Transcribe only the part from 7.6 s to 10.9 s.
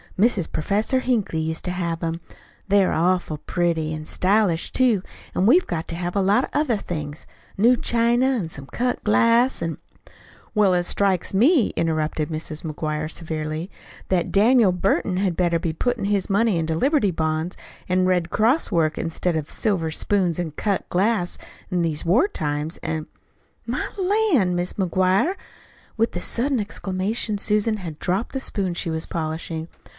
china, an' some cut glass, an'" "Well, it